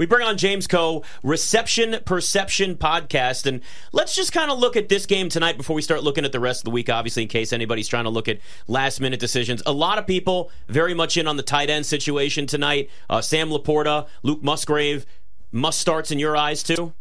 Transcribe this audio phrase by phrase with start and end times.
[0.00, 3.44] We bring on James Koh, Reception Perception Podcast.
[3.44, 3.60] And
[3.92, 6.40] let's just kind of look at this game tonight before we start looking at the
[6.40, 9.62] rest of the week, obviously, in case anybody's trying to look at last minute decisions.
[9.66, 12.88] A lot of people very much in on the tight end situation tonight.
[13.10, 15.04] Uh, Sam Laporta, Luke Musgrave,
[15.52, 16.94] must starts in your eyes, too?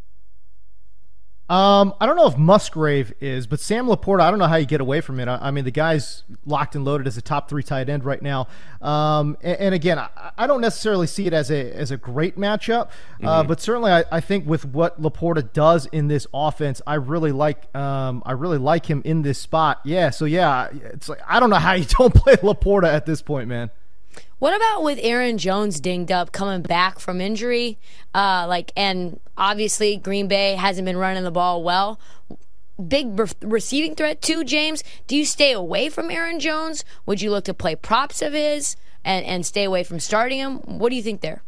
[1.50, 4.68] Um, I don't know if Musgrave is, but Sam Laporta, I don't know how you
[4.68, 5.28] get away from it.
[5.28, 8.22] I, I mean, the guy's locked and loaded as a top three tight end right
[8.22, 8.48] now.
[8.82, 12.38] Um, and, and, again, I, I, don't necessarily see it as a as a great
[12.38, 13.28] matchup, uh, mm-hmm.
[13.28, 17.32] uh, but certainly I, I, think with what Laporta does in this offense, I really
[17.32, 19.82] like um, I really like him in this spot.
[19.84, 23.22] Yeah, so yeah, it's like I don't know how you don't play Laporta at this
[23.22, 23.72] point, man.
[24.40, 27.78] What about with Aaron Jones dinged up coming back from injury?
[28.16, 32.00] Uh, like, and obviously Green Bay hasn't been running the ball well.
[32.88, 34.84] Big re- receiving threat too, James.
[35.08, 36.86] Do you stay away from Aaron Jones?
[37.06, 40.60] Would you look to play props of his and, and stay away from starting him?
[40.60, 41.44] What do you think there?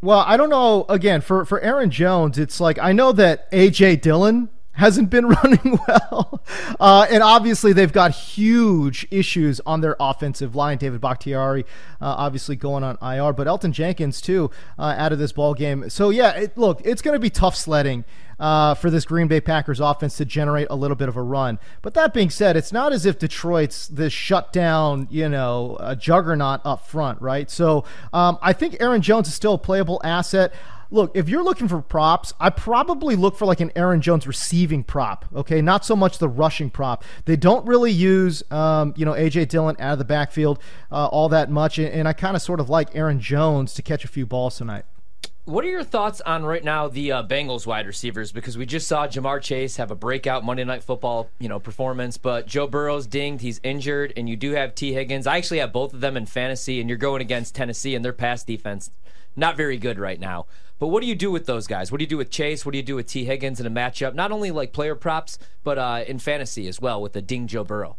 [0.00, 0.86] Well, I don't know.
[0.88, 5.78] Again, for, for Aaron Jones, it's like I know that AJ Dillon hasn't been running
[5.88, 6.42] well.
[6.78, 10.78] Uh, and obviously, they've got huge issues on their offensive line.
[10.78, 11.64] David Bakhtiari,
[12.00, 15.88] uh, obviously, going on IR, but Elgton Jenkins, too, uh, out of this ball game.
[15.88, 18.04] So, yeah, it, look, it's going to be tough sledding.
[18.36, 21.60] Uh, for this Green Bay Packers offense to generate a little bit of a run.
[21.82, 26.84] But that being said, it's not as if Detroit's this shutdown, you know, juggernaut up
[26.84, 27.48] front, right?
[27.48, 30.52] So um, I think Aaron Jones is still a playable asset
[30.94, 34.84] look, if you're looking for props, I probably look for like an Aaron Jones receiving
[34.84, 35.26] prop.
[35.34, 37.04] Okay, not so much the rushing prop.
[37.24, 41.28] They don't really use, um, you know, AJ Dillon out of the backfield uh, all
[41.30, 44.26] that much, and, I kind of sort of like Aaron Jones to catch a few
[44.26, 44.84] balls tonight.
[45.46, 48.30] What are your thoughts on right now the uh, Bengals wide receivers?
[48.30, 52.18] Because we just saw Ja'Marr Chase have a breakout Monday Night Football, you know, performance,
[52.18, 55.26] but Joe Burrow's dinged, he's injured, and you do have Tee Higgins.
[55.26, 58.12] I actually have both of them in fantasy, and you're going against Tennessee and their
[58.12, 58.90] pass defense,
[59.34, 60.46] not very good right now.
[60.78, 61.92] But what do you do with those guys?
[61.92, 62.66] What do you do with Chase?
[62.66, 64.14] What do you do with Tee Higgins in a matchup?
[64.14, 67.64] Not only like player props, but uh, in fantasy as well with the Ding Joe
[67.64, 67.96] Burrow.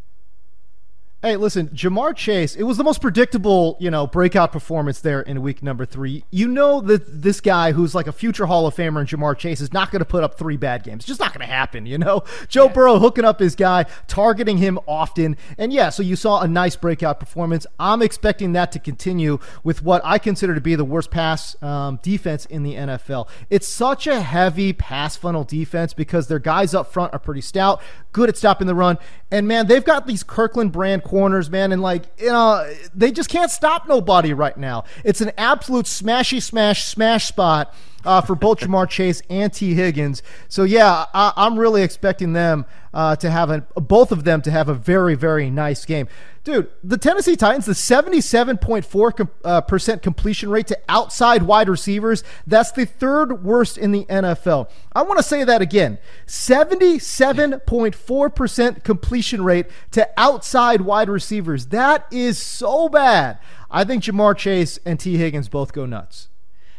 [1.26, 5.42] Hey, listen, Ja'Marr Chase, it was the most predictable, you know, breakout performance there in
[5.42, 6.24] week number three.
[6.30, 9.60] You know that this guy who's like a future Hall of Famer in Ja'Marr Chase
[9.60, 10.98] is not going to put up three bad games.
[10.98, 12.24] It's just not going to happen, you know?
[12.48, 12.74] Joe yeah.
[12.74, 15.36] Burrow hooking up his guy, targeting him often.
[15.58, 17.66] And yeah, so you saw a nice breakout performance.
[17.80, 22.00] I'm expecting that to continue with what I consider to be the worst pass um,
[22.04, 23.30] defense in the NFL.
[23.50, 27.82] It's such a heavy pass funnel defense because their guys up front are pretty stout,
[28.12, 29.00] good at stopping the run.
[29.32, 33.30] And man, they've got these Kirkland brand corners, man, and like you know, they just
[33.30, 34.84] can't stop nobody right now.
[35.06, 37.74] It's an absolute smashy smash smash spot
[38.06, 40.24] uh, for both Ja'Marr Chase and Tee Higgins.
[40.48, 44.52] So yeah, I, am really expecting them uh, to have a, both of them to
[44.52, 46.08] have a very very nice game.
[46.46, 52.72] Dude, the Tennessee Titans, the 77.4 uh, percent completion rate to outside wide receivers, that's
[52.72, 54.70] the third worst in the NFL.
[54.94, 61.66] I want to say that again 77.4% completion rate to outside wide receivers.
[61.68, 63.40] That is so bad.
[63.72, 65.18] I think Ja'Marr Chase and T.
[65.18, 66.28] Higgins both go nuts.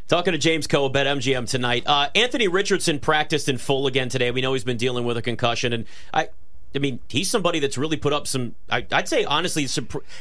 [0.08, 1.82] Talking to James Koh Bet MGM tonight.
[1.84, 4.30] Uh, Anthony Richardson practiced in full again today.
[4.30, 5.84] We know he's been dealing with a concussion, and
[6.14, 6.28] I
[6.74, 9.66] I mean, he's somebody that's really put up some, I, would say honestly,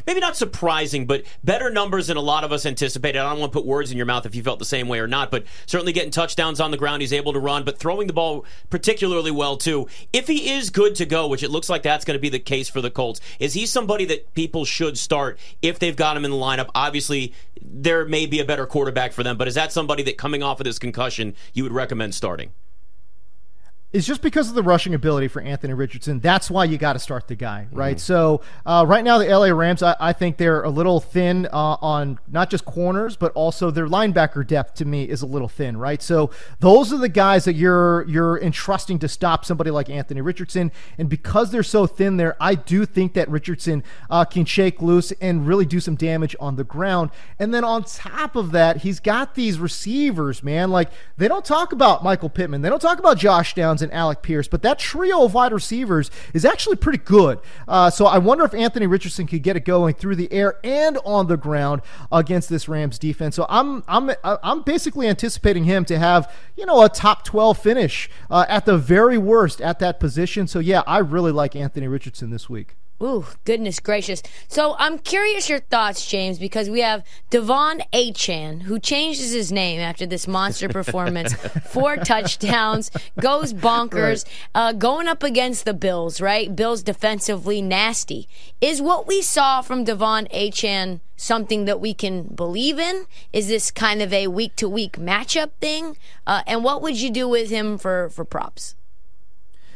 [0.07, 3.19] maybe not surprising, but better numbers than a lot of us anticipated.
[3.19, 5.00] I don't want to put words in your mouth if you felt the same way
[5.00, 7.01] or not, but certainly getting touchdowns on the ground.
[7.01, 9.88] He's able to run, but throwing the ball particularly well, too.
[10.13, 12.39] If he is good to go, which it looks like that's going to be the
[12.39, 16.23] case for the Colts, is he somebody that people should start if they've got him
[16.23, 16.69] in the lineup?
[16.73, 20.41] Obviously, there may be a better quarterback for them, but is that somebody that coming
[20.41, 22.51] off of this concussion you would recommend starting?
[23.95, 26.19] Is just because of the rushing ability for Anthony Richardson.
[26.19, 27.95] That's why you got to start the guy, right?
[27.95, 28.01] Mm-hmm.
[28.01, 31.78] So uh, right now, the LA Rams, I, I think they're a little thin uh,
[31.81, 34.75] on not just corners, but also their linebacker depth.
[34.75, 36.01] To me, is a little thin, right?
[36.01, 36.29] So
[36.59, 41.07] those are the guys that you're you're entrusting to stop somebody like Anthony Richardson, and
[41.07, 45.47] because they're so thin there, I do think that Richardson uh, can shake loose and
[45.47, 47.12] really do some damage on the ground.
[47.39, 50.69] And then on top of that, he's got these receivers, man.
[50.69, 54.22] Like they don't talk about Michael Pittman, they don't talk about Josh Downs and Alec
[54.22, 57.40] Pierce, but that trio of wide receivers is actually pretty good.
[57.68, 60.98] Uh, so I wonder if Anthony Richardson could get it going through the air and
[61.06, 63.36] on the ground against this Rams defense.
[63.36, 68.10] So I'm I'm I'm basically anticipating him to have you know a top 12 finish
[68.30, 70.48] uh, at the very worst at that position.
[70.48, 72.76] So yeah, I really like Anthony Richardson this week.
[73.03, 74.24] Ooh, goodness gracious.
[74.47, 79.81] So I'm curious your thoughts, James, because we have De'Von Achane, who changes his name
[79.81, 81.33] after this monster performance.
[81.69, 86.56] Four touchdowns, goes bonkers, uh, going up against the Bills, right?
[86.56, 88.30] Bills defensively nasty.
[88.62, 93.07] Is what we saw from De'Von Achane something that we can believe in?
[93.33, 95.98] Is this kind of a week to week matchup thing?
[96.25, 98.75] Uh, and what would you do with him for, for props?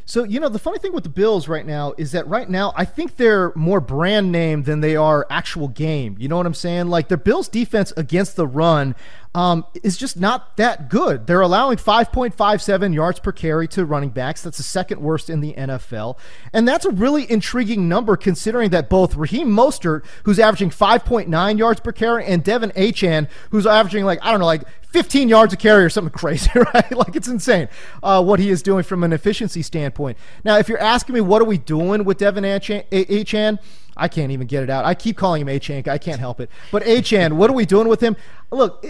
[0.09, 2.73] So, you know, the funny thing with the Bills right now is that right now
[2.75, 6.15] I think they're more brand name than they are actual game.
[6.17, 6.87] You know what I'm saying?
[6.87, 8.95] Like the Bills defense against the run
[9.35, 11.27] um, is just not that good.
[11.27, 14.41] They're allowing 5.57 yards per carry to running backs.
[14.41, 16.17] That's the second worst in the NFL.
[16.51, 21.79] And that's a really intriguing number considering that both Raheem Mostert, who's averaging 5.9 yards
[21.79, 25.57] per carry, and De'Von Achane, who's averaging like, I don't know, like 15 yards a
[25.57, 26.91] carry or something crazy, right?
[26.91, 27.69] like it's insane
[28.01, 30.17] uh, what he is doing from an efficiency standpoint.
[30.43, 33.59] Now, if you're asking me, what are we doing with De'Von Achane?
[33.99, 34.85] I can't even get it out.
[34.85, 35.87] I keep calling him Achank.
[35.87, 36.49] I can't help it.
[36.71, 38.15] But Achan, what are we doing with him?
[38.51, 38.85] Look,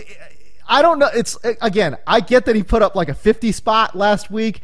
[0.67, 1.09] I don't know.
[1.13, 4.61] It's again, I get that he put up like a 50 spot last week,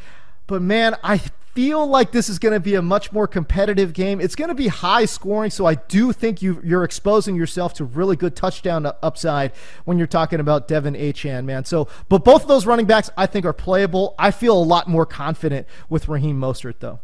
[0.48, 1.20] but man, I
[1.56, 4.20] feel like this is going to be a much more competitive game.
[4.20, 7.86] It's going to be high scoring, so I do think you you're exposing yourself to
[7.86, 9.54] really good touchdown upside
[9.86, 11.66] when you're talking about De'Von Achane, man.
[11.66, 14.14] So, but both of those running backs I think are playable.
[14.20, 17.00] I feel a lot more confident with Raheem Mostert though.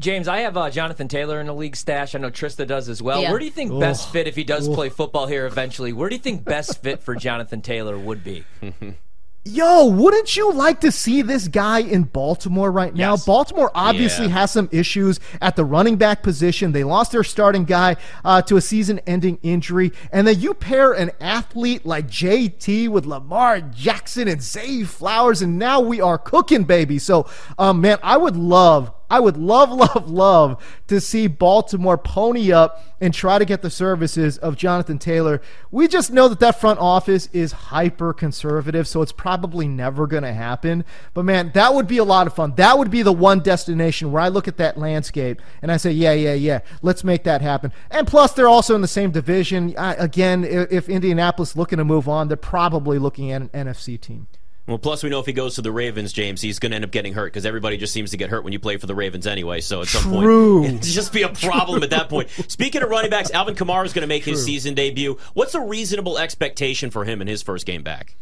[0.00, 2.14] James, I have uh, Jonathan Taylor in the league stash.
[2.14, 3.20] I know Trista does as well.
[3.20, 3.30] Yeah.
[3.30, 5.92] Where do you think best fit if he does play football here eventually?
[5.92, 8.44] Where do you think best fit for Jonathan Taylor would be?
[9.44, 13.12] Yo, wouldn't you like to see this guy in Baltimore right now?
[13.12, 13.26] Yes.
[13.26, 14.32] Baltimore obviously yeah.
[14.32, 16.72] has some issues at the running back position.
[16.72, 19.92] They lost their starting guy uh, to a season ending injury.
[20.12, 25.58] And then you pair an athlete like JT with Lamar Jackson and Zay Flowers, and
[25.58, 26.98] now we are cooking, baby.
[26.98, 27.26] So,
[27.58, 32.84] um, man, I would love I would love, love, love to see Baltimore pony up
[33.00, 35.40] and try to get the services of Jonathan Taylor.
[35.70, 40.22] We just know that that front office is hyper conservative, so it's probably never going
[40.22, 40.84] to happen.
[41.14, 42.54] But man, that would be a lot of fun.
[42.56, 45.92] That would be the one destination where I look at that landscape and I say,
[45.92, 47.72] yeah, yeah, yeah, let's make that happen.
[47.90, 49.74] And plus, they're also in the same division.
[49.76, 54.26] I, again, if Indianapolis looking to move on, they're probably looking at an NFC team.
[54.70, 56.84] Well, plus we know if he goes to the Ravens, James, he's going to end
[56.84, 58.94] up getting hurt because everybody just seems to get hurt when you play for the
[58.94, 59.60] Ravens anyway.
[59.60, 60.62] So at some True.
[60.62, 62.30] point, it's just be a problem at that point.
[62.46, 64.32] Speaking of running backs, Alvin Kamara is going to make True.
[64.32, 65.18] his season debut.
[65.34, 68.14] What's a reasonable expectation for him in his first game back?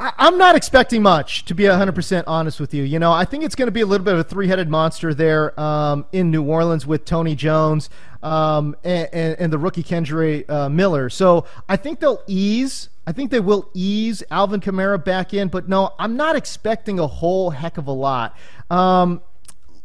[0.00, 2.84] I'm not expecting much, to be 100% honest with you.
[2.84, 4.68] You know, I think it's going to be a little bit of a three headed
[4.68, 7.90] monster there um, in New Orleans with Tony Jones
[8.22, 11.10] um, and, and, and, the rookie Kendre uh, Miller.
[11.10, 15.66] So I think they'll ease I think they will ease Alvin Kamara back in, but
[15.66, 18.36] no, I'm not expecting a whole heck of a lot.
[18.68, 19.22] Um,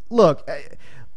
[0.10, 0.60] look, eh,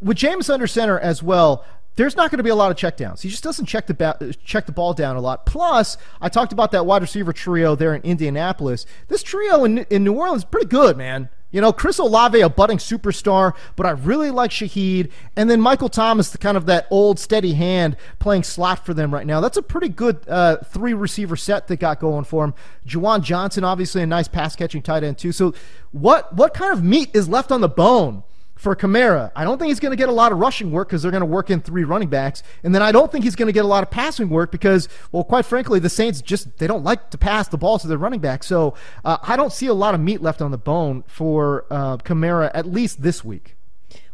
[0.01, 1.65] with Jameis under center as well,
[1.97, 3.23] there's not going to be a lot of checkdowns.
[3.23, 5.47] He just doesn't check the ba- check the ball down a lot.
[5.47, 8.87] Plus, I talked about that wide receiver trio there in Indianapolis.
[9.09, 11.31] This trio in, in New Orleans is pretty good, man.
[11.53, 15.11] You know, Chris Olave, a budding superstar, but I really like Shaheed.
[15.37, 19.15] And then Michael Thomas, the kind of that old steady hand playing slot for them
[19.15, 19.41] right now.
[19.41, 22.55] That's a pretty good uh, three receiver set that got going for him.
[22.87, 25.33] Juwan Johnson, obviously a nice pass catching tight end too.
[25.33, 25.55] So,
[25.93, 28.23] what what kind of meat is left on the bone?
[28.57, 29.31] For Kamara.
[29.37, 31.21] I don't think he's going to get a lot of rushing work because they're going
[31.21, 32.43] to work in three running backs.
[32.65, 34.89] And then I don't think he's going to get a lot of passing work because,
[35.13, 37.99] well, quite frankly, the Saints just they don't like to pass the ball to their
[37.99, 38.43] running back.
[38.43, 38.75] So
[39.05, 42.51] uh, I don't see a lot of meat left on the bone for uh, Kamara
[42.55, 43.57] at least this week.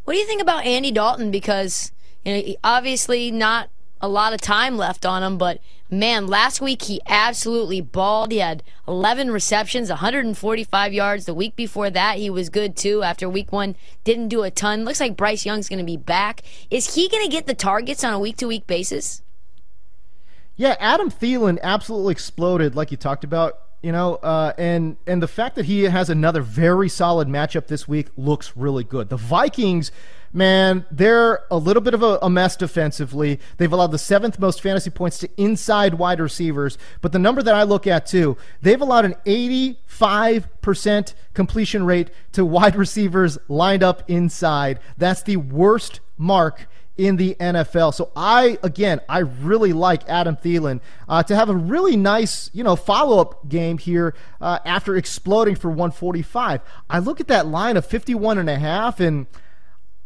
[0.05, 1.31] What do you think about Andy Dalton?
[1.31, 1.93] Because
[2.25, 3.71] you know, obviously not
[4.03, 8.33] a lot of time left on him, but man, last week he absolutely balled.
[8.33, 11.25] He had 11 receptions, 145 yards.
[11.25, 13.05] The week before that, he was good too.
[13.05, 14.85] After week one, didn't do a ton.
[14.85, 16.43] Looks like Bryce Young's going to be back.
[16.71, 19.23] Is he going to get the targets on a week to week basis?
[20.57, 25.29] Yeah, Adam Thielen absolutely exploded, like you talked about you know, uh, and and the
[25.29, 29.09] fact that he has another very solid matchup this week looks really good.
[29.09, 29.91] The Vikings
[30.33, 33.39] man, they're a little bit of a, a, mess defensively.
[33.59, 36.79] They've allowed the seventh most fantasy points to inside wide receivers.
[37.01, 42.45] But the number that I look at too, they've allowed an 85% completion rate to
[42.45, 44.81] wide receivers lined up inside.
[44.97, 47.95] That's the worst mark in the NFL.
[47.95, 52.63] So I again, I really like Adam Thielen uh, to have a really nice, you
[52.65, 56.61] know, follow up game here uh, after exploding for 145.
[56.91, 59.27] I look at that line of 51 and a half and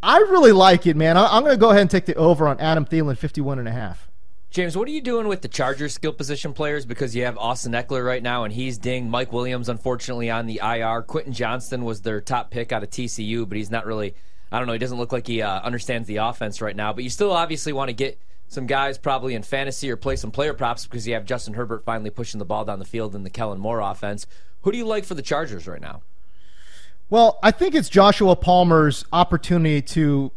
[0.02, 1.16] I really like it, man.
[1.16, 3.72] I'm going to go ahead and take the over on Adam Thielen, 51 and a
[3.72, 4.08] half.
[4.50, 6.86] James, what are you doing with the Chargers skill position players?
[6.86, 9.10] Because you have Austin Ekeler right now, and he's dinged.
[9.10, 11.02] Mike Williams, unfortunately, on the IR.
[11.02, 14.14] Quentin Johnston was their top pick out of TCU, but he's not really
[14.50, 14.72] I don't know.
[14.72, 16.92] He doesn't look like he uh, understands the offense right now.
[16.92, 20.30] But you still obviously want to get some guys probably in fantasy or play some
[20.30, 23.24] player props because you have Justin Herbert finally pushing the ball down the field in
[23.24, 24.26] the Kellen Moore offense.
[24.62, 26.02] Who do you like for the Chargers right now?
[27.08, 30.32] Well, I think it's Joshua Palmer's opportunity to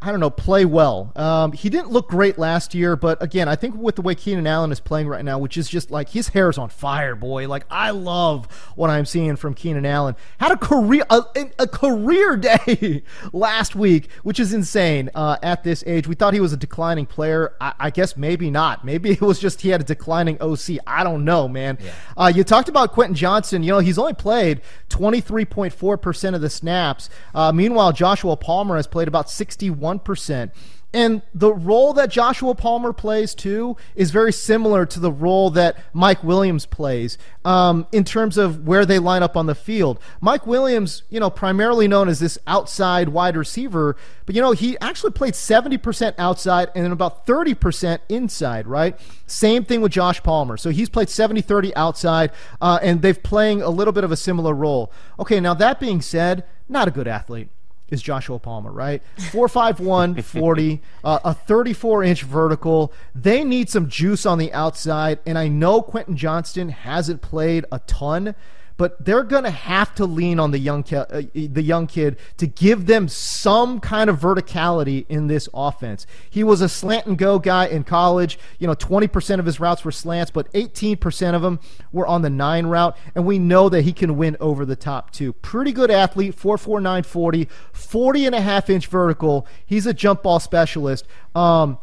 [0.00, 1.12] I don't know, play well.
[1.16, 4.46] Um, he didn't look great last year, but again, I think with the way Keenan
[4.46, 7.48] Allen is playing right now, which is just like his hair is on fire, boy.
[7.48, 10.16] Like I love what I'm seeing from Keenan Allen.
[10.38, 11.22] Had a career a,
[11.58, 13.02] a career day
[13.32, 16.06] last week, which is insane uh, at this age.
[16.06, 17.54] We thought he was a declining player.
[17.60, 18.84] I, I, guess maybe not.
[18.84, 20.78] Maybe it was just he had a declining OC.
[20.86, 21.78] I don't know, man.
[21.80, 21.92] Yeah.
[22.16, 23.62] Uh, you talked about Quentin Johnston.
[23.62, 27.10] You know, he's only played 23.4 percent of the snaps.
[27.34, 30.50] Uh, meanwhile, Joshua Palmer has played about 60 61%.
[30.94, 35.76] And the role that Joshua Palmer plays too is very similar to the role that
[35.92, 39.98] Mike Williams plays um, in terms of where they line up on the field.
[40.20, 44.78] Mike Williams, you know, primarily known as this outside wide receiver, but you know he
[44.78, 48.68] actually played seventy percent outside and then about thirty percent inside.
[48.68, 50.56] Right, same thing with Josh Palmer.
[50.56, 52.30] So he's played 70-30 outside,
[52.60, 54.92] uh, and they've playing a little bit of a similar role.
[55.18, 57.48] Okay, now that being said, not a good athlete
[57.90, 59.02] is Joshua Palmer, right?
[59.30, 62.92] 451 40, uh, a 34 inch vertical.
[63.14, 65.18] They need some juice on the outside.
[65.26, 68.34] And I know Quentin Johnston hasn't played a ton,
[68.76, 72.16] but they're going to have to lean on the young ki- uh, the young kid
[72.38, 76.06] to give them some kind of verticality in this offense.
[76.28, 78.38] He was a slant and go guy in college.
[78.58, 81.60] You know, 20% of his routes were slants, but 18% of them
[81.92, 85.10] were on the nine route, and we know that he can win over the top
[85.12, 85.32] too.
[85.34, 89.46] Pretty good athlete, 449 40, 40 and a half inch vertical.
[89.64, 91.06] He's a jump ball specialist.
[91.34, 91.78] Um,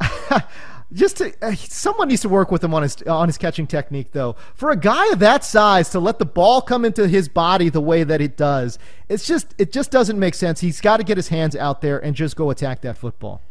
[0.92, 4.12] just to uh, someone needs to work with him on his on his catching technique
[4.12, 4.36] though.
[4.54, 7.80] For a guy of that size to let the ball come into his body the
[7.80, 8.78] way that it does,
[9.08, 10.60] it's just it just doesn't make sense.
[10.60, 13.42] He's got to get his hands out there and just go attack that football.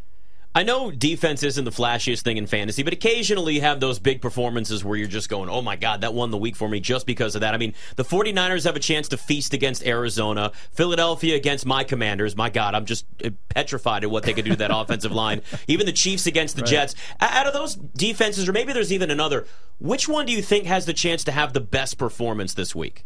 [0.57, 4.21] I know defense isn't the flashiest thing in fantasy, but occasionally you have those big
[4.21, 7.05] performances where you're just going, oh my God, that won the week for me just
[7.05, 7.53] because of that.
[7.53, 12.37] I mean, the 49ers have a chance to feast against Arizona, Philadelphia against my commanders.
[12.37, 15.41] My God, I'm just uh, petrified at what they could do to that offensive line.
[15.67, 16.71] Even the Chiefs against the right.
[16.71, 16.95] Jets.
[17.19, 19.45] Out of those defenses, or maybe there's even another,
[19.79, 23.05] which one do you think has the chance to have the best performance this week?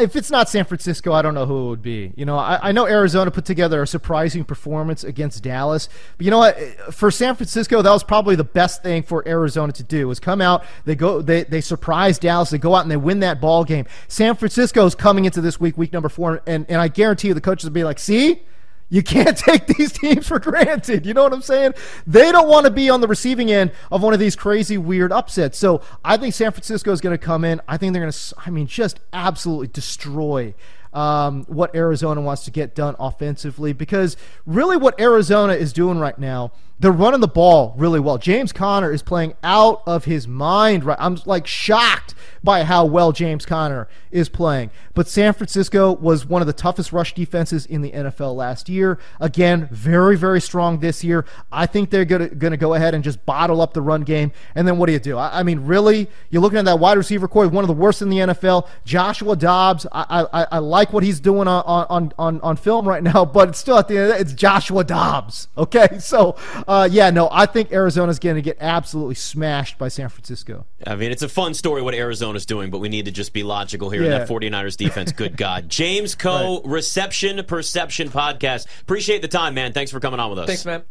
[0.00, 2.12] If it's not San Francisco, I don't know who it would be.
[2.16, 6.30] You know, I, I, know Arizona put together a surprising performance against Dallas, but you
[6.30, 6.58] know what?
[6.92, 10.40] For San Francisco, that was probably the best thing for Arizona to do was come
[10.40, 10.64] out.
[10.84, 12.50] They go, they they surprise Dallas.
[12.50, 13.86] They go out and they win that ball game.
[14.08, 17.34] San Francisco is coming into this week, week number four, and and I guarantee you,
[17.34, 18.42] the coaches will be like, see.
[18.88, 21.06] You can't take these teams for granted.
[21.06, 21.74] You know what I'm saying?
[22.06, 25.12] They don't want to be on the receiving end of one of these crazy, weird
[25.12, 25.58] upsets.
[25.58, 27.60] So I think San Francisco is going to come in.
[27.66, 30.54] I think they're going to, I mean, just absolutely destroy
[30.92, 36.18] um, what Arizona wants to get done offensively because really what Arizona is doing right
[36.18, 36.52] now
[36.84, 38.18] they're running the ball really well.
[38.18, 40.84] James Conner is playing out of his mind.
[40.84, 44.70] Right, I'm like shocked by how well James Conner is playing.
[44.92, 48.98] But San Francisco was one of the toughest rush defenses in the NFL last year.
[49.18, 51.24] Again, very very strong this year.
[51.50, 54.32] I think they're going to go ahead and just bottle up the run game.
[54.54, 55.16] And then what do you do?
[55.16, 58.02] I, I mean, really, you're looking at that wide receiver core, one of the worst
[58.02, 58.68] in the NFL.
[58.84, 59.86] Joshua Dobbs.
[59.90, 63.56] I, I, I like what he's doing on, on on on film right now, but
[63.56, 65.48] still at the end, it's Joshua Dobbs.
[65.56, 66.36] Okay, so
[66.74, 70.66] Uh, yeah, no, I think Arizona's going to get absolutely smashed by San Francisco.
[70.84, 73.44] I mean, it's a fun story what Arizona's doing, but we need to just be
[73.44, 74.06] logical here yeah.
[74.06, 75.12] in that 49ers defense.
[75.12, 75.68] Good God.
[75.68, 76.72] James Koh, right.
[76.72, 78.66] Reception Perception Podcast.
[78.80, 79.72] Appreciate the time, man.
[79.72, 80.46] Thanks for coming on with us.
[80.48, 80.82] Thanks, man.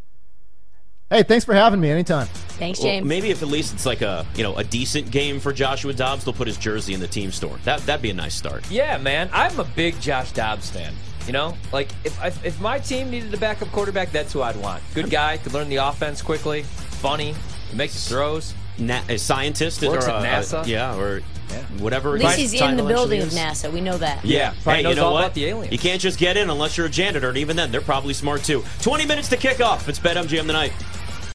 [1.10, 2.28] Hey, thanks for having me anytime.
[2.28, 3.04] Thanks, James.
[3.04, 5.92] Well, maybe if at least it's like a you know a decent game for Joshua
[5.92, 7.58] Dobbs, they'll put his jersey in the team store.
[7.66, 8.72] That that'd be a nice start.
[8.72, 9.30] Yeah, man.
[9.34, 10.94] I'm a big Josh Dobbs fan.
[11.26, 14.58] You know, like if, if, if my team needed a backup quarterback, that's who I'd
[14.58, 14.84] want.
[14.94, 17.34] Good guy, could learn the offense quickly, funny,
[17.74, 18.54] makes throws.
[18.78, 20.66] Na- a scientist Works or at NASA.
[20.66, 21.58] yeah, or yeah.
[21.78, 22.16] whatever.
[22.16, 23.72] At least he's in the building of NASA.
[23.72, 24.26] We know that.
[24.26, 24.54] Yeah.
[24.66, 24.74] yeah.
[24.74, 25.34] Hey, you know what?
[25.36, 25.72] The aliens.
[25.72, 28.44] You can't just get in unless you're a janitor, and even then, they're probably smart
[28.44, 28.64] too.
[28.82, 29.88] 20 minutes to kick off.
[29.88, 30.74] It's BetMGM tonight.